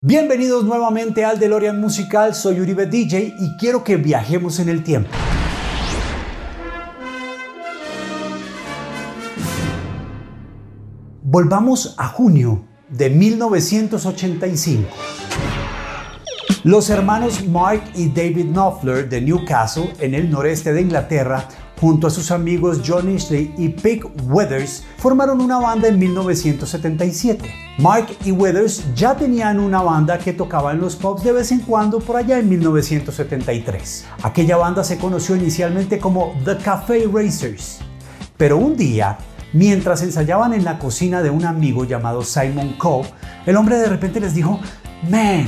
Bienvenidos 0.00 0.62
nuevamente 0.62 1.24
al 1.24 1.40
DeLorean 1.40 1.80
Musical, 1.80 2.32
soy 2.32 2.60
Uribe 2.60 2.86
DJ 2.86 3.34
y 3.36 3.56
quiero 3.58 3.82
que 3.82 3.96
viajemos 3.96 4.60
en 4.60 4.68
el 4.68 4.84
tiempo. 4.84 5.10
Volvamos 11.24 11.96
a 11.98 12.06
junio 12.06 12.64
de 12.88 13.10
1985. 13.10 14.88
Los 16.64 16.90
hermanos 16.90 17.46
Mark 17.46 17.84
y 17.94 18.08
David 18.08 18.46
Knopfler 18.46 19.08
de 19.08 19.20
Newcastle, 19.20 19.92
en 20.00 20.12
el 20.14 20.28
noreste 20.28 20.72
de 20.72 20.80
Inglaterra, 20.80 21.46
junto 21.80 22.08
a 22.08 22.10
sus 22.10 22.32
amigos 22.32 22.82
John 22.84 23.08
Ishley 23.08 23.54
y 23.56 23.68
Pete 23.68 24.02
Weathers, 24.24 24.82
formaron 24.96 25.40
una 25.40 25.58
banda 25.58 25.86
en 25.86 26.00
1977. 26.00 27.48
Mark 27.78 28.08
y 28.24 28.32
Weathers 28.32 28.92
ya 28.96 29.16
tenían 29.16 29.60
una 29.60 29.82
banda 29.82 30.18
que 30.18 30.32
tocaba 30.32 30.72
en 30.72 30.80
los 30.80 30.96
pubs 30.96 31.22
de 31.22 31.30
vez 31.30 31.52
en 31.52 31.60
cuando 31.60 32.00
por 32.00 32.16
allá 32.16 32.40
en 32.40 32.48
1973. 32.48 34.06
Aquella 34.24 34.56
banda 34.56 34.82
se 34.82 34.98
conoció 34.98 35.36
inicialmente 35.36 36.00
como 36.00 36.34
The 36.44 36.56
Cafe 36.56 37.08
Racers, 37.10 37.78
pero 38.36 38.56
un 38.56 38.76
día, 38.76 39.16
mientras 39.52 40.02
ensayaban 40.02 40.54
en 40.54 40.64
la 40.64 40.80
cocina 40.80 41.22
de 41.22 41.30
un 41.30 41.44
amigo 41.44 41.84
llamado 41.84 42.24
Simon 42.24 42.72
Coe, 42.78 43.06
el 43.46 43.56
hombre 43.56 43.76
de 43.76 43.88
repente 43.88 44.18
les 44.18 44.34
dijo, 44.34 44.58
Man, 45.08 45.46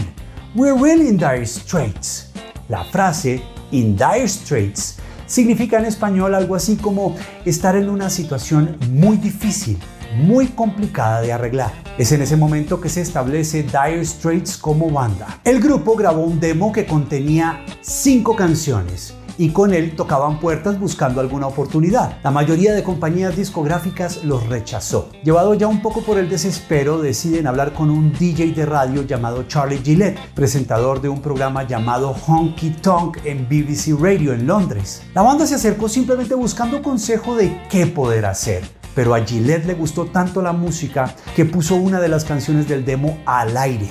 we're 0.55 0.77
really 0.77 1.09
in 1.09 1.17
dire 1.17 1.47
straits. 1.47 2.31
La 2.69 2.85
frase 2.85 3.43
in 3.71 3.97
dire 3.97 4.29
straits 4.29 4.97
significa 5.27 5.79
en 5.79 5.85
español 5.85 6.35
algo 6.35 6.57
así 6.57 6.77
como 6.77 7.15
estar 7.45 7.77
en 7.77 7.89
una 7.89 8.11
situación 8.11 8.77
muy 8.91 9.17
difícil, 9.17 9.79
muy 10.17 10.49
complicada 10.49 11.21
de 11.21 11.33
arreglar. 11.33 11.73
Es 11.99 12.11
en 12.13 12.23
ese 12.23 12.37
momento 12.37 12.81
que 12.81 12.89
se 12.89 13.01
establece 13.01 13.63
Dire 13.63 14.05
Straits 14.05 14.57
como 14.57 14.91
banda. 14.91 15.41
El 15.45 15.61
grupo 15.61 15.95
grabó 15.95 16.23
un 16.23 16.41
demo 16.41 16.73
que 16.73 16.87
contenía 16.87 17.65
cinco 17.81 18.35
canciones 18.35 19.15
y 19.41 19.49
con 19.53 19.73
él 19.73 19.97
tocaban 19.97 20.39
puertas 20.39 20.79
buscando 20.79 21.19
alguna 21.19 21.47
oportunidad. 21.47 22.19
La 22.23 22.31
mayoría 22.31 22.75
de 22.75 22.83
compañías 22.83 23.39
discográficas 23.39 24.23
los 24.23 24.47
rechazó. 24.47 25.09
Llevado 25.25 25.55
ya 25.55 25.67
un 25.67 25.81
poco 25.81 26.03
por 26.03 26.19
el 26.19 26.29
desespero, 26.29 27.01
deciden 27.01 27.47
hablar 27.47 27.73
con 27.73 27.89
un 27.89 28.13
DJ 28.13 28.53
de 28.53 28.67
radio 28.67 29.03
llamado 29.03 29.45
Charlie 29.45 29.81
Gillette, 29.83 30.19
presentador 30.35 31.01
de 31.01 31.09
un 31.09 31.23
programa 31.23 31.63
llamado 31.63 32.15
Honky 32.27 32.69
Tonk 32.83 33.25
en 33.25 33.49
BBC 33.49 33.99
Radio 33.99 34.35
en 34.35 34.47
Londres. 34.47 35.05
La 35.15 35.23
banda 35.23 35.47
se 35.47 35.55
acercó 35.55 35.89
simplemente 35.89 36.35
buscando 36.35 36.83
consejo 36.83 37.35
de 37.35 37.63
qué 37.71 37.87
poder 37.87 38.27
hacer. 38.27 38.63
Pero 38.95 39.15
a 39.15 39.25
Gillette 39.25 39.65
le 39.65 39.73
gustó 39.73 40.05
tanto 40.05 40.43
la 40.43 40.53
música 40.53 41.15
que 41.35 41.47
puso 41.47 41.77
una 41.77 41.99
de 41.99 42.09
las 42.09 42.27
canciones 42.27 42.69
del 42.69 42.85
demo 42.85 43.17
al 43.25 43.57
aire. 43.57 43.89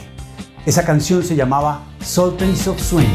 Esa 0.68 0.86
canción 0.86 1.24
se 1.24 1.36
llamaba 1.36 1.88
Sultans 2.02 2.68
of 2.68 2.80
Swing. 2.80 3.08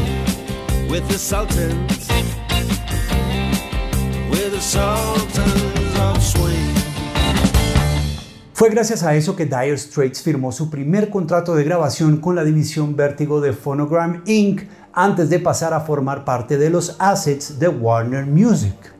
Fue 8.53 8.69
gracias 8.69 9.03
a 9.03 9.15
eso 9.15 9.35
que 9.35 9.45
Dire 9.45 9.77
Straits 9.77 10.21
firmó 10.21 10.51
su 10.51 10.69
primer 10.69 11.09
contrato 11.09 11.55
de 11.55 11.63
grabación 11.63 12.17
con 12.17 12.35
la 12.35 12.43
división 12.43 12.95
Vértigo 12.95 13.41
de 13.41 13.53
Phonogram 13.53 14.21
Inc. 14.25 14.63
antes 14.93 15.29
de 15.29 15.39
pasar 15.39 15.73
a 15.73 15.81
formar 15.81 16.25
parte 16.25 16.57
de 16.57 16.69
los 16.69 16.95
assets 16.99 17.59
de 17.59 17.67
Warner 17.67 18.25
Music. 18.25 18.94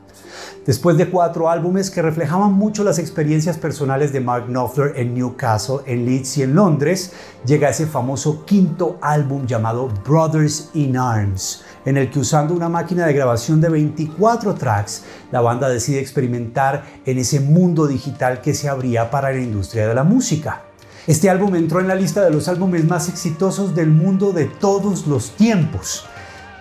Después 0.66 0.96
de 0.96 1.08
cuatro 1.08 1.48
álbumes 1.48 1.92
que 1.92 2.02
reflejaban 2.02 2.52
mucho 2.52 2.82
las 2.82 2.98
experiencias 2.98 3.56
personales 3.56 4.12
de 4.12 4.18
Mark 4.18 4.46
Knopfler 4.48 4.94
en 4.96 5.14
Newcastle, 5.14 5.76
en 5.86 6.04
Leeds 6.04 6.38
y 6.38 6.42
en 6.42 6.56
Londres, 6.56 7.12
llega 7.46 7.68
ese 7.68 7.86
famoso 7.86 8.44
quinto 8.44 8.98
álbum 9.00 9.46
llamado 9.46 9.88
Brothers 10.04 10.70
in 10.74 10.96
Arms, 10.96 11.62
en 11.84 11.96
el 11.96 12.10
que 12.10 12.18
usando 12.18 12.52
una 12.52 12.68
máquina 12.68 13.06
de 13.06 13.12
grabación 13.12 13.60
de 13.60 13.68
24 13.68 14.54
tracks, 14.54 15.04
la 15.30 15.40
banda 15.40 15.68
decide 15.68 16.00
experimentar 16.00 16.82
en 17.04 17.18
ese 17.18 17.38
mundo 17.38 17.86
digital 17.86 18.40
que 18.40 18.52
se 18.52 18.68
abría 18.68 19.08
para 19.08 19.30
la 19.30 19.38
industria 19.38 19.86
de 19.86 19.94
la 19.94 20.02
música. 20.02 20.62
Este 21.06 21.30
álbum 21.30 21.54
entró 21.54 21.78
en 21.78 21.86
la 21.86 21.94
lista 21.94 22.24
de 22.24 22.32
los 22.32 22.48
álbumes 22.48 22.84
más 22.84 23.08
exitosos 23.08 23.76
del 23.76 23.92
mundo 23.92 24.32
de 24.32 24.46
todos 24.46 25.06
los 25.06 25.30
tiempos. 25.36 26.06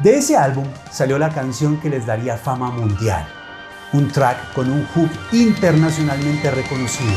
De 0.04 0.18
ese 0.18 0.38
álbum 0.38 0.66
salió 0.92 1.18
la 1.18 1.34
canción 1.34 1.80
que 1.80 1.90
les 1.90 2.06
daría 2.06 2.38
fama 2.38 2.70
mundial 2.70 3.26
un 3.96 4.10
track 4.10 4.52
con 4.54 4.70
un 4.70 4.86
hook 4.88 5.10
internacionalmente 5.32 6.52
reconocido, 6.52 7.14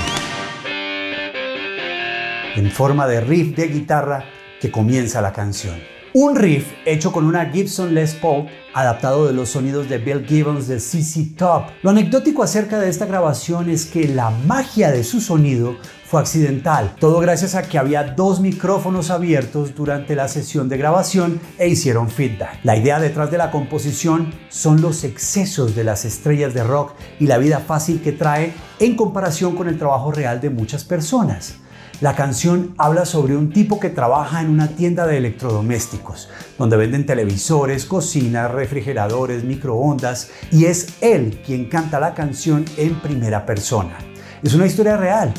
en 2.54 2.70
forma 2.70 3.08
de 3.08 3.20
riff 3.20 3.56
de 3.56 3.66
guitarra 3.66 4.24
que 4.60 4.70
comienza 4.70 5.20
la 5.20 5.32
canción. 5.32 5.97
Un 6.20 6.34
riff 6.34 6.72
hecho 6.84 7.12
con 7.12 7.26
una 7.26 7.46
Gibson 7.46 7.94
Les 7.94 8.12
Paul 8.14 8.48
adaptado 8.74 9.28
de 9.28 9.32
los 9.32 9.50
sonidos 9.50 9.88
de 9.88 9.98
Bill 9.98 10.26
Gibbons 10.26 10.66
de 10.66 10.80
CC 10.80 11.36
Top. 11.36 11.66
Lo 11.84 11.90
anecdótico 11.90 12.42
acerca 12.42 12.80
de 12.80 12.88
esta 12.88 13.06
grabación 13.06 13.70
es 13.70 13.86
que 13.86 14.08
la 14.08 14.30
magia 14.30 14.90
de 14.90 15.04
su 15.04 15.20
sonido 15.20 15.76
fue 16.04 16.20
accidental, 16.20 16.96
todo 16.98 17.20
gracias 17.20 17.54
a 17.54 17.62
que 17.62 17.78
había 17.78 18.02
dos 18.02 18.40
micrófonos 18.40 19.10
abiertos 19.10 19.76
durante 19.76 20.16
la 20.16 20.26
sesión 20.26 20.68
de 20.68 20.76
grabación 20.76 21.40
e 21.56 21.68
hicieron 21.68 22.10
feedback. 22.10 22.58
La 22.64 22.76
idea 22.76 22.98
detrás 22.98 23.30
de 23.30 23.38
la 23.38 23.52
composición 23.52 24.34
son 24.48 24.80
los 24.80 25.04
excesos 25.04 25.76
de 25.76 25.84
las 25.84 26.04
estrellas 26.04 26.52
de 26.52 26.64
rock 26.64 26.94
y 27.20 27.28
la 27.28 27.38
vida 27.38 27.60
fácil 27.60 28.02
que 28.02 28.10
trae 28.10 28.54
en 28.80 28.96
comparación 28.96 29.54
con 29.54 29.68
el 29.68 29.78
trabajo 29.78 30.10
real 30.10 30.40
de 30.40 30.50
muchas 30.50 30.82
personas. 30.82 31.58
La 32.00 32.14
canción 32.14 32.74
habla 32.78 33.04
sobre 33.04 33.36
un 33.36 33.50
tipo 33.50 33.80
que 33.80 33.90
trabaja 33.90 34.40
en 34.40 34.50
una 34.50 34.68
tienda 34.68 35.04
de 35.04 35.16
electrodomésticos, 35.16 36.28
donde 36.56 36.76
venden 36.76 37.06
televisores, 37.06 37.86
cocinas, 37.86 38.52
refrigeradores, 38.52 39.42
microondas, 39.42 40.30
y 40.52 40.66
es 40.66 40.94
él 41.00 41.42
quien 41.44 41.68
canta 41.68 41.98
la 41.98 42.14
canción 42.14 42.64
en 42.76 43.00
primera 43.00 43.44
persona. 43.44 43.98
Es 44.44 44.54
una 44.54 44.66
historia 44.66 44.96
real. 44.96 45.34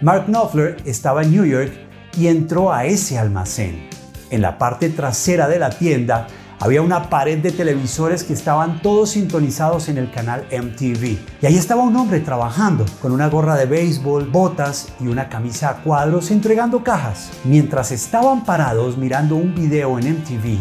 Mark 0.00 0.24
Knopfler 0.28 0.78
estaba 0.86 1.24
en 1.24 1.30
New 1.30 1.44
York 1.44 1.72
y 2.16 2.28
entró 2.28 2.72
a 2.72 2.86
ese 2.86 3.18
almacén. 3.18 3.90
En 4.30 4.40
la 4.40 4.56
parte 4.56 4.88
trasera 4.88 5.46
de 5.46 5.58
la 5.58 5.68
tienda 5.68 6.26
había 6.60 6.82
una 6.82 7.08
pared 7.08 7.38
de 7.38 7.52
televisores 7.52 8.24
que 8.24 8.32
estaban 8.32 8.82
todos 8.82 9.10
sintonizados 9.10 9.88
en 9.88 9.98
el 9.98 10.10
canal 10.10 10.46
MTV. 10.50 11.18
Y 11.42 11.46
ahí 11.46 11.56
estaba 11.56 11.82
un 11.82 11.96
hombre 11.96 12.20
trabajando 12.20 12.84
con 13.00 13.12
una 13.12 13.28
gorra 13.28 13.56
de 13.56 13.66
béisbol, 13.66 14.28
botas 14.28 14.88
y 15.00 15.06
una 15.06 15.28
camisa 15.28 15.70
a 15.70 15.82
cuadros 15.82 16.30
entregando 16.30 16.82
cajas. 16.82 17.30
Mientras 17.44 17.92
estaban 17.92 18.44
parados 18.44 18.96
mirando 18.96 19.36
un 19.36 19.54
video 19.54 19.98
en 19.98 20.18
MTV, 20.18 20.58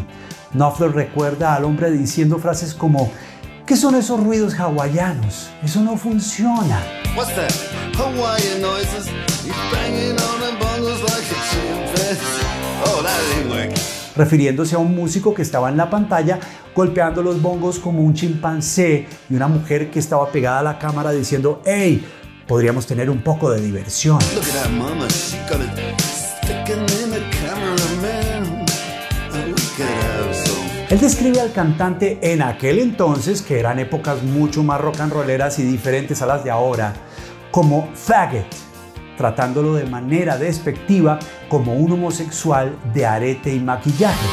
Knopfler 0.54 0.92
recuerda 0.92 1.56
al 1.56 1.66
hombre 1.66 1.92
diciendo 1.92 2.38
frases 2.38 2.74
como 2.74 3.12
¿Qué 3.66 3.76
son 3.76 3.96
esos 3.96 4.24
ruidos 4.24 4.58
hawaianos? 4.58 5.50
Eso 5.62 5.82
no 5.82 5.98
funciona. 5.98 6.82
What's 7.18 7.36
that? 7.36 7.52
Hawaiian 7.98 8.62
noises. 8.62 9.08
Refiriéndose 14.18 14.76
a 14.76 14.80
un 14.80 14.96
músico 14.96 15.34
que 15.34 15.42
estaba 15.42 15.70
en 15.70 15.78
la 15.78 15.90
pantalla 15.90 16.40
golpeando 16.76 17.22
los 17.22 17.42
bongos 17.42 17.80
como 17.80 18.02
un 18.02 18.14
chimpancé 18.14 19.08
y 19.30 19.36
una 19.36 19.48
mujer 19.48 19.90
que 19.90 20.00
estaba 20.00 20.30
pegada 20.32 20.60
a 20.60 20.64
la 20.64 20.80
cámara 20.80 21.12
diciendo, 21.12 21.62
hey, 21.66 22.06
podríamos 22.48 22.86
tener 22.86 23.10
un 23.10 23.22
poco 23.22 23.50
de 23.52 23.62
diversión. 23.62 24.20
Él 30.90 31.00
describe 31.00 31.42
al 31.42 31.52
cantante 31.52 32.18
en 32.22 32.42
aquel 32.42 32.80
entonces, 32.80 33.42
que 33.42 33.60
eran 33.60 33.78
épocas 33.80 34.24
mucho 34.24 34.64
más 34.64 34.80
rock 34.80 35.02
and 35.02 35.12
rolleras 35.12 35.60
y 35.60 35.64
diferentes 35.64 36.22
a 36.22 36.26
las 36.26 36.44
de 36.44 36.52
ahora, 36.52 36.94
como 37.52 37.90
faggot 37.94 38.67
tratándolo 39.18 39.74
de 39.74 39.86
manera 39.86 40.38
despectiva 40.38 41.20
como 41.50 41.74
un 41.74 41.94
homosexual 41.94 42.78
de 42.94 43.06
arete 43.06 43.54
y 43.54 43.60
maquillaje. 43.60 44.28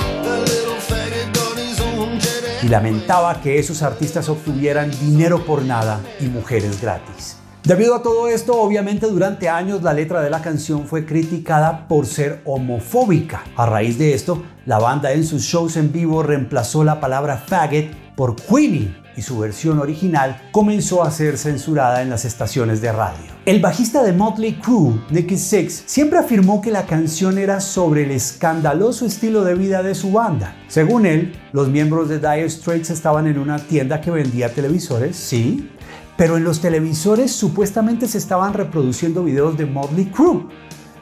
Y 2.62 2.68
lamentaba 2.68 3.40
que 3.40 3.58
esos 3.58 3.82
artistas 3.82 4.28
obtuvieran 4.28 4.90
dinero 5.00 5.44
por 5.44 5.62
nada 5.62 6.00
y 6.20 6.26
mujeres 6.26 6.80
gratis. 6.80 7.38
Debido 7.62 7.94
a 7.94 8.02
todo 8.02 8.28
esto, 8.28 8.60
obviamente 8.60 9.06
durante 9.06 9.48
años 9.48 9.82
la 9.82 9.94
letra 9.94 10.20
de 10.20 10.30
la 10.30 10.42
canción 10.42 10.86
fue 10.86 11.06
criticada 11.06 11.88
por 11.88 12.06
ser 12.06 12.42
homofóbica. 12.44 13.42
A 13.56 13.64
raíz 13.64 13.98
de 13.98 14.12
esto, 14.12 14.42
la 14.66 14.78
banda 14.78 15.12
en 15.12 15.24
sus 15.24 15.42
shows 15.42 15.76
en 15.76 15.90
vivo 15.90 16.22
reemplazó 16.22 16.84
la 16.84 17.00
palabra 17.00 17.38
faggot 17.38 17.86
por 18.16 18.36
Queenie 18.36 19.03
y 19.16 19.22
su 19.22 19.38
versión 19.38 19.78
original 19.78 20.42
comenzó 20.52 21.02
a 21.02 21.10
ser 21.10 21.38
censurada 21.38 22.02
en 22.02 22.10
las 22.10 22.24
estaciones 22.24 22.80
de 22.80 22.92
radio. 22.92 23.34
El 23.46 23.60
bajista 23.60 24.02
de 24.02 24.12
Motley 24.12 24.54
Crue, 24.54 25.00
Nicky 25.10 25.36
Six, 25.36 25.84
siempre 25.86 26.18
afirmó 26.18 26.60
que 26.60 26.70
la 26.70 26.86
canción 26.86 27.38
era 27.38 27.60
sobre 27.60 28.04
el 28.04 28.10
escandaloso 28.10 29.06
estilo 29.06 29.44
de 29.44 29.54
vida 29.54 29.82
de 29.82 29.94
su 29.94 30.12
banda. 30.12 30.56
Según 30.68 31.06
él, 31.06 31.34
los 31.52 31.68
miembros 31.68 32.08
de 32.08 32.18
Dire 32.18 32.48
Straits 32.48 32.90
estaban 32.90 33.26
en 33.26 33.38
una 33.38 33.58
tienda 33.58 34.00
que 34.00 34.10
vendía 34.10 34.52
televisores, 34.52 35.16
sí, 35.16 35.70
pero 36.16 36.36
en 36.36 36.44
los 36.44 36.60
televisores 36.60 37.32
supuestamente 37.32 38.06
se 38.08 38.18
estaban 38.18 38.54
reproduciendo 38.54 39.24
videos 39.24 39.56
de 39.58 39.66
Motley 39.66 40.06
Crue. 40.06 40.46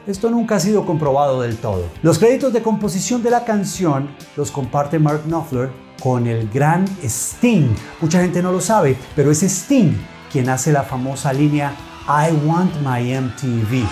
esto 0.07 0.29
nunca 0.29 0.55
ha 0.55 0.59
sido 0.59 0.85
comprobado 0.85 1.41
del 1.41 1.55
todo. 1.55 1.85
Los 2.01 2.19
créditos 2.19 2.51
de 2.51 2.61
composición 2.61 3.23
de 3.23 3.29
la 3.29 3.45
canción 3.45 4.09
los 4.35 4.51
comparte 4.51 4.99
Mark 4.99 5.21
Knopfler 5.25 5.69
con 6.03 6.27
el 6.27 6.49
gran 6.49 6.85
Sting. 7.01 7.73
Mucha 8.01 8.19
gente 8.19 8.43
no 8.43 8.51
lo 8.51 8.59
sabe, 8.59 8.97
pero 9.15 9.31
es 9.31 9.41
Sting 9.41 9.95
quien 10.29 10.49
hace 10.49 10.73
la 10.73 10.83
famosa 10.83 11.31
línea 11.31 11.73
I 12.07 12.33
Want 12.45 12.75
My 12.81 13.15
MTV. 13.17 13.87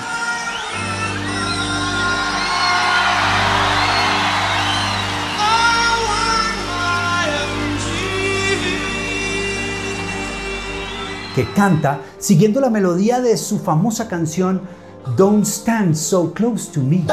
que 11.34 11.50
canta 11.54 12.02
siguiendo 12.18 12.60
la 12.60 12.70
melodía 12.70 13.22
de 13.22 13.38
su 13.38 13.58
famosa 13.58 14.10
canción 14.10 14.62
Don't 15.16 15.46
Stand 15.46 15.96
So 15.96 16.34
Close 16.34 16.70
to 16.74 16.82
Me. 16.82 17.06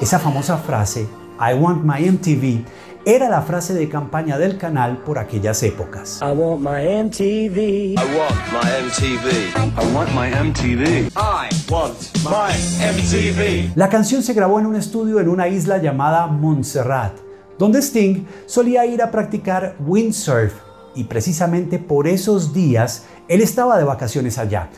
Esa 0.00 0.18
famosa 0.18 0.56
frase, 0.56 1.06
I 1.38 1.52
want 1.52 1.84
my 1.84 2.10
MTV, 2.10 2.64
era 3.04 3.28
la 3.28 3.42
frase 3.42 3.74
de 3.74 3.86
campaña 3.86 4.38
del 4.38 4.56
canal 4.56 4.96
por 5.04 5.18
aquellas 5.18 5.62
épocas. 5.62 6.20
I 6.22 6.32
want 6.32 6.62
my 6.62 7.04
MTV. 7.04 7.58
I 7.58 8.16
want 8.16 8.34
my 8.50 8.70
MTV. 8.86 9.28
I 9.76 9.94
want 9.94 10.10
my 10.14 10.30
MTV. 10.30 11.10
I 11.14 11.50
want 11.70 11.98
my 12.24 12.50
MTV. 12.80 13.72
La 13.76 13.90
canción 13.90 14.22
se 14.22 14.32
grabó 14.32 14.58
en 14.58 14.64
un 14.64 14.76
estudio 14.76 15.20
en 15.20 15.28
una 15.28 15.48
isla 15.48 15.76
llamada 15.76 16.26
Montserrat, 16.28 17.12
donde 17.58 17.80
Sting 17.80 18.24
solía 18.46 18.86
ir 18.86 19.02
a 19.02 19.10
practicar 19.10 19.76
windsurf 19.80 20.54
y 20.94 21.04
precisamente 21.04 21.78
por 21.78 22.08
esos 22.08 22.54
días 22.54 23.04
él 23.28 23.42
estaba 23.42 23.76
de 23.76 23.84
vacaciones 23.84 24.38
allá 24.38 24.70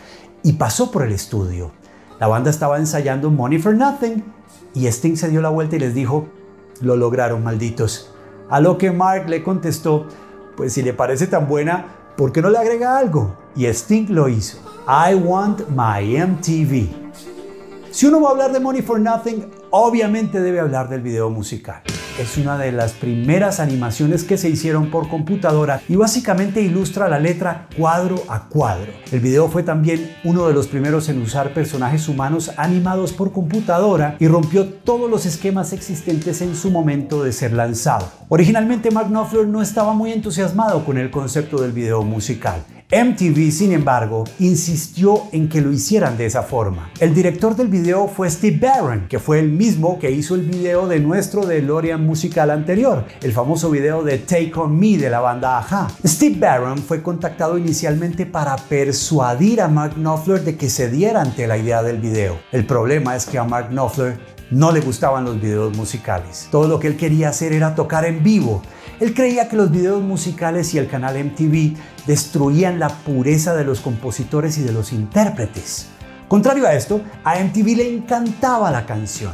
y 0.43 0.55
pasó 0.55 0.91
por 0.91 1.05
el 1.05 1.13
estudio. 1.13 1.71
La 2.23 2.29
banda 2.29 2.51
estaba 2.51 2.79
ensayando 2.79 3.31
Money 3.31 3.59
for 3.59 3.75
Nothing 3.75 4.23
y 4.75 4.87
Sting 4.87 5.17
se 5.17 5.29
dio 5.29 5.43
la 5.43 5.49
vuelta 5.49 5.75
y 5.75 5.81
les 5.81 5.93
dijo, 5.93 6.29
lo 6.81 6.95
lograron 6.95 7.43
malditos. 7.43 8.15
A 8.49 8.61
lo 8.61 8.79
que 8.79 8.93
Mark 8.93 9.29
le 9.29 9.43
contestó, 9.43 10.07
pues 10.57 10.73
si 10.73 10.83
le 10.83 10.93
parece 10.93 11.27
tan 11.27 11.49
buena, 11.49 11.85
¿por 12.17 12.31
qué 12.31 12.41
no 12.41 12.49
le 12.49 12.59
agrega 12.59 12.97
algo? 12.97 13.37
Y 13.57 13.67
Sting 13.67 14.07
lo 14.11 14.29
hizo. 14.29 14.59
I 14.87 15.17
want 15.17 15.63
my 15.71 16.17
MTV. 16.17 16.91
Si 17.91 18.07
uno 18.07 18.21
va 18.21 18.29
a 18.29 18.31
hablar 18.31 18.53
de 18.53 18.61
Money 18.61 18.83
for 18.83 19.01
Nothing, 19.01 19.51
obviamente 19.71 20.41
debe 20.41 20.61
hablar 20.61 20.89
del 20.89 21.01
video 21.01 21.29
musical 21.29 21.83
es 22.19 22.37
una 22.37 22.59
de 22.59 22.73
las 22.73 22.93
primeras 22.93 23.61
animaciones 23.61 24.25
que 24.25 24.37
se 24.37 24.49
hicieron 24.49 24.91
por 24.91 25.09
computadora 25.09 25.81
y 25.89 25.97
básicamente 25.97 26.61
ilustra 26.61 27.09
la 27.09 27.19
letra 27.19 27.69
cuadro 27.77 28.23
a 28.29 28.49
cuadro. 28.49 28.93
El 29.11 29.21
video 29.21 29.49
fue 29.49 29.63
también 29.63 30.15
uno 30.25 30.47
de 30.47 30.55
los 30.55 30.67
primeros 30.67 31.09
en 31.09 31.23
usar 31.23 31.55
personajes 31.55 32.09
humanos 32.09 32.53
animados 32.57 33.13
por 33.13 33.33
computadora 33.33 34.17
y 34.19 34.29
rompió 34.29 34.67
todos 34.67 35.11
los 35.11 35.27
esquemas 35.27 35.73
existentes 35.73 36.43
en 36.43 36.55
su 36.57 36.71
momento 36.71 37.23
de 37.23 37.33
ser 37.33 37.53
lanzado. 37.53 38.11
Originalmente 38.29 38.91
Mark 38.91 39.09
Knopfler 39.09 39.47
no 39.47 39.63
estaba 39.63 39.93
muy 39.95 40.13
entusiasmado 40.13 40.85
con 40.85 40.99
el 40.99 41.11
concepto 41.11 41.61
del 41.61 41.73
video 41.73 42.03
musical. 42.03 42.63
MTV, 42.93 43.51
sin 43.51 43.73
embargo, 43.73 44.25
insistió 44.39 45.23
en 45.33 45.49
que 45.49 45.63
lo 45.63 45.73
hicieran 45.73 46.19
de 46.19 46.27
esa 46.27 46.43
forma. 46.43 46.91
El 47.01 47.15
director 47.15 47.57
del 47.57 47.69
video 47.69 48.07
fue 48.07 48.29
Steve 48.29 48.59
Barron, 48.61 49.07
que 49.09 49.19
fue 49.19 49.39
el 49.39 49.49
mismo 49.49 49.99
que 49.99 50.11
hizo 50.11 50.35
el 50.35 50.43
video 50.43 50.87
de 50.87 51.01
nuestro 51.01 51.47
DeLorean 51.47 52.05
musical 52.05 52.51
anterior, 52.51 53.07
el 53.23 53.33
famoso 53.33 53.71
video 53.71 54.05
de 54.05 54.19
Take 54.19 54.53
On 54.57 54.79
Me 54.79 54.99
de 54.99 55.09
la 55.09 55.21
banda 55.21 55.57
Aja. 55.57 55.89
Steve 56.05 56.37
Barron 56.39 56.77
fue 56.77 57.03
contactado 57.03 57.57
inicialmente 57.57 58.27
para 58.27 58.57
persuadir 58.57 59.63
a 59.63 59.69
Mark 59.69 59.95
Knopfler 59.95 60.45
de 60.45 60.59
que 60.59 60.69
se 60.69 60.91
diera 60.91 61.23
ante 61.23 61.47
la 61.47 61.57
idea 61.57 61.83
del 61.83 61.97
video. 61.97 62.41
El 62.53 62.67
problema 62.67 63.17
es 63.17 63.25
que 63.25 63.39
a 63.39 63.45
Mark 63.45 63.71
Knopfler 63.71 64.19
no 64.51 64.71
le 64.71 64.81
gustaban 64.81 65.25
los 65.25 65.41
videos 65.41 65.75
musicales. 65.75 66.47
Todo 66.51 66.69
lo 66.69 66.79
que 66.79 66.89
él 66.89 66.99
quería 66.99 67.31
hacer 67.31 67.55
era 67.55 67.75
tocar 67.75 68.05
en 68.05 68.23
vivo. 68.23 68.63
Él 69.03 69.15
creía 69.15 69.49
que 69.49 69.57
los 69.57 69.73
videos 69.73 70.01
musicales 70.01 70.73
y 70.75 70.79
el 70.79 70.87
canal 70.87 71.19
MTV 71.19 71.77
destruían 72.07 72.79
la 72.79 72.89
pureza 72.89 73.53
de 73.53 73.65
los 73.65 73.81
compositores 73.81 74.59
y 74.59 74.63
de 74.63 74.71
los 74.71 74.93
intérpretes. 74.93 75.89
Contrario 76.29 76.69
a 76.69 76.75
esto, 76.75 77.01
a 77.25 77.37
MTV 77.41 77.77
le 77.79 77.97
encantaba 77.97 78.71
la 78.71 78.87
canción, 78.87 79.33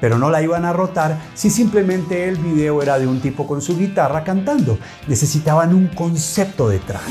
pero 0.00 0.16
no 0.16 0.30
la 0.30 0.42
iban 0.42 0.64
a 0.64 0.72
rotar 0.72 1.18
si 1.34 1.50
simplemente 1.50 2.28
el 2.28 2.36
video 2.36 2.82
era 2.82 3.00
de 3.00 3.08
un 3.08 3.20
tipo 3.20 3.48
con 3.48 3.60
su 3.60 3.76
guitarra 3.76 4.22
cantando. 4.22 4.78
Necesitaban 5.08 5.74
un 5.74 5.88
concepto 5.88 6.68
detrás. 6.68 7.02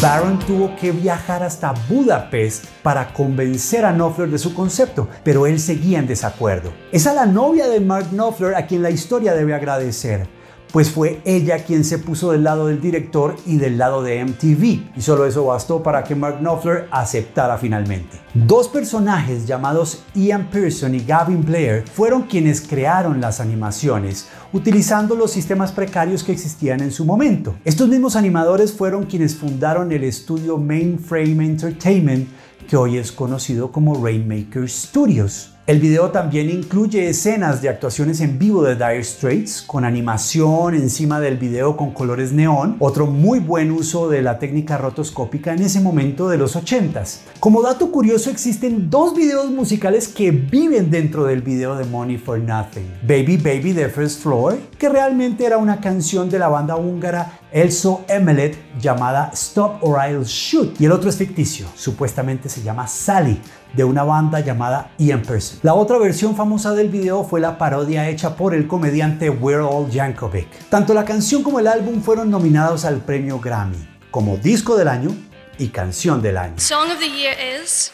Baron 0.00 0.38
tuvo 0.38 0.74
que 0.76 0.92
viajar 0.92 1.42
hasta 1.42 1.74
Budapest 1.86 2.64
para 2.82 3.12
convencer 3.12 3.84
a 3.84 3.92
Knopfler 3.92 4.30
de 4.30 4.38
su 4.38 4.54
concepto, 4.54 5.08
pero 5.22 5.46
él 5.46 5.60
seguía 5.60 5.98
en 5.98 6.06
desacuerdo. 6.06 6.72
Es 6.90 7.06
a 7.06 7.12
la 7.12 7.26
novia 7.26 7.68
de 7.68 7.80
Mark 7.80 8.06
Knopfler 8.10 8.54
a 8.54 8.66
quien 8.66 8.82
la 8.82 8.88
historia 8.88 9.34
debe 9.34 9.52
agradecer 9.52 10.26
pues 10.72 10.90
fue 10.90 11.20
ella 11.24 11.64
quien 11.64 11.84
se 11.84 11.98
puso 11.98 12.32
del 12.32 12.44
lado 12.44 12.66
del 12.66 12.80
director 12.80 13.36
y 13.46 13.56
del 13.56 13.78
lado 13.78 14.02
de 14.02 14.24
MTV, 14.24 14.96
y 14.96 15.00
solo 15.00 15.26
eso 15.26 15.44
bastó 15.46 15.82
para 15.82 16.04
que 16.04 16.14
Mark 16.14 16.38
Knopfler 16.40 16.86
aceptara 16.90 17.58
finalmente. 17.58 18.18
Dos 18.34 18.68
personajes 18.68 19.46
llamados 19.46 20.04
Ian 20.14 20.48
Pearson 20.50 20.94
y 20.94 21.00
Gavin 21.00 21.44
Blair 21.44 21.84
fueron 21.92 22.22
quienes 22.22 22.60
crearon 22.60 23.20
las 23.20 23.40
animaciones, 23.40 24.28
utilizando 24.52 25.16
los 25.16 25.32
sistemas 25.32 25.72
precarios 25.72 26.22
que 26.22 26.32
existían 26.32 26.80
en 26.80 26.92
su 26.92 27.04
momento. 27.04 27.56
Estos 27.64 27.88
mismos 27.88 28.16
animadores 28.16 28.72
fueron 28.72 29.04
quienes 29.04 29.36
fundaron 29.36 29.90
el 29.92 30.04
estudio 30.04 30.56
Mainframe 30.58 31.44
Entertainment, 31.44 32.28
que 32.68 32.76
hoy 32.76 32.98
es 32.98 33.10
conocido 33.10 33.72
como 33.72 34.00
Rainmaker 34.00 34.68
Studios. 34.68 35.54
El 35.70 35.78
video 35.78 36.10
también 36.10 36.50
incluye 36.50 37.08
escenas 37.08 37.62
de 37.62 37.68
actuaciones 37.68 38.20
en 38.20 38.40
vivo 38.40 38.64
de 38.64 38.74
Dire 38.74 39.04
Straits 39.04 39.62
con 39.62 39.84
animación 39.84 40.74
encima 40.74 41.20
del 41.20 41.36
video 41.36 41.76
con 41.76 41.92
colores 41.92 42.32
neón, 42.32 42.74
otro 42.80 43.06
muy 43.06 43.38
buen 43.38 43.70
uso 43.70 44.08
de 44.08 44.20
la 44.20 44.40
técnica 44.40 44.78
rotoscópica 44.78 45.52
en 45.52 45.62
ese 45.62 45.80
momento 45.80 46.28
de 46.28 46.38
los 46.38 46.56
80s. 46.56 47.18
Como 47.38 47.62
dato 47.62 47.92
curioso 47.92 48.30
existen 48.30 48.90
dos 48.90 49.14
videos 49.14 49.48
musicales 49.52 50.08
que 50.08 50.32
viven 50.32 50.90
dentro 50.90 51.24
del 51.24 51.40
video 51.40 51.76
de 51.76 51.84
Money 51.84 52.18
for 52.18 52.40
Nothing. 52.40 52.90
Baby 53.02 53.36
Baby 53.36 53.72
de 53.72 53.88
First 53.90 54.24
Floor, 54.24 54.58
que 54.76 54.88
realmente 54.88 55.46
era 55.46 55.56
una 55.58 55.80
canción 55.80 56.28
de 56.28 56.40
la 56.40 56.48
banda 56.48 56.74
húngara 56.74 57.38
Elso 57.52 58.04
Emelet 58.06 58.56
llamada 58.78 59.30
Stop 59.32 59.82
or 59.82 59.98
I'll 60.04 60.24
Shoot 60.24 60.80
y 60.80 60.84
el 60.84 60.92
otro 60.92 61.10
es 61.10 61.16
ficticio, 61.16 61.66
supuestamente 61.74 62.48
se 62.48 62.62
llama 62.62 62.86
Sally 62.86 63.40
de 63.72 63.84
una 63.84 64.04
banda 64.04 64.40
llamada 64.40 64.92
Ian 64.98 65.22
Person. 65.22 65.58
La 65.62 65.74
otra 65.74 65.98
versión 65.98 66.36
famosa 66.36 66.72
del 66.74 66.88
video 66.88 67.24
fue 67.24 67.40
la 67.40 67.58
parodia 67.58 68.08
hecha 68.08 68.36
por 68.36 68.54
el 68.54 68.68
comediante 68.68 69.30
We're 69.30 69.62
All 69.62 69.90
Yankovic. 69.90 70.68
Tanto 70.68 70.94
la 70.94 71.04
canción 71.04 71.42
como 71.42 71.58
el 71.58 71.66
álbum 71.66 72.02
fueron 72.02 72.30
nominados 72.30 72.84
al 72.84 72.98
premio 72.98 73.40
Grammy 73.40 73.88
como 74.10 74.36
disco 74.36 74.76
del 74.76 74.88
año 74.88 75.10
y 75.58 75.68
canción 75.68 76.22
del 76.22 76.36
año. 76.38 76.54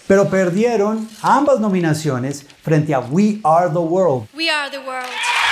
Pero 0.07 0.29
perdieron 0.29 1.09
ambas 1.23 1.61
nominaciones 1.61 2.47
frente 2.63 2.95
a 2.95 3.01
We 3.01 3.41
Are 3.43 3.71
the 3.71 3.79
World. 3.79 4.29
We 4.35 4.51
Are 4.51 4.71
the 4.71 4.79
World. 4.79 5.46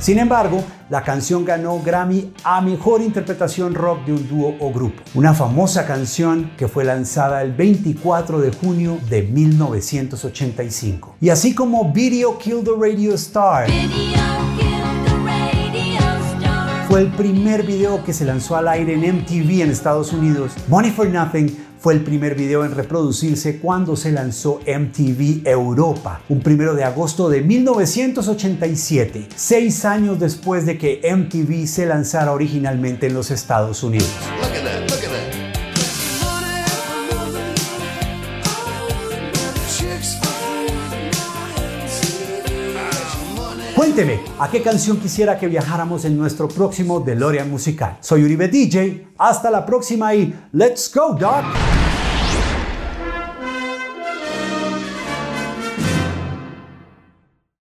Sin 0.00 0.18
embargo, 0.18 0.64
la 0.88 1.04
canción 1.04 1.44
ganó 1.44 1.78
Grammy 1.82 2.32
a 2.42 2.62
Mejor 2.62 3.02
Interpretación 3.02 3.74
Rock 3.74 4.06
de 4.06 4.14
un 4.14 4.28
dúo 4.28 4.56
o 4.58 4.72
grupo, 4.72 5.02
una 5.14 5.34
famosa 5.34 5.86
canción 5.86 6.52
que 6.56 6.68
fue 6.68 6.84
lanzada 6.84 7.42
el 7.42 7.52
24 7.52 8.40
de 8.40 8.50
junio 8.50 8.98
de 9.10 9.22
1985. 9.22 11.16
Y 11.20 11.28
así 11.28 11.54
como 11.54 11.92
Video 11.92 12.38
Kill 12.38 12.64
the 12.64 12.70
Radio 12.80 13.12
Star, 13.14 13.66
fue 16.90 17.02
el 17.02 17.12
primer 17.12 17.62
video 17.62 18.02
que 18.02 18.12
se 18.12 18.24
lanzó 18.24 18.56
al 18.56 18.66
aire 18.66 18.94
en 18.94 19.18
MTV 19.18 19.62
en 19.62 19.70
Estados 19.70 20.12
Unidos, 20.12 20.50
Money 20.66 20.90
for 20.90 21.08
Nothing 21.08 21.56
fue 21.78 21.94
el 21.94 22.02
primer 22.02 22.34
video 22.34 22.64
en 22.64 22.74
reproducirse 22.74 23.60
cuando 23.60 23.94
se 23.94 24.10
lanzó 24.10 24.60
MTV 24.66 25.46
Europa, 25.46 26.20
un 26.28 26.40
primero 26.40 26.74
de 26.74 26.82
agosto 26.82 27.30
de 27.30 27.42
1987, 27.42 29.28
seis 29.36 29.84
años 29.84 30.18
después 30.18 30.66
de 30.66 30.78
que 30.78 31.00
MTV 31.14 31.68
se 31.68 31.86
lanzara 31.86 32.32
originalmente 32.32 33.06
en 33.06 33.14
los 33.14 33.30
Estados 33.30 33.84
Unidos. 33.84 34.10
Cuénteme, 43.80 44.20
¿a 44.38 44.50
qué 44.50 44.60
canción 44.60 44.98
quisiera 44.98 45.38
que 45.38 45.46
viajáramos 45.46 46.04
en 46.04 46.14
nuestro 46.14 46.48
próximo 46.48 47.00
DeLorean 47.00 47.48
musical? 47.48 47.96
Soy 48.02 48.22
Uribe 48.24 48.46
DJ, 48.46 49.06
hasta 49.16 49.50
la 49.50 49.64
próxima 49.64 50.14
y 50.14 50.38
¡Let's 50.52 50.92
go, 50.94 51.16
Doc! 51.18 51.69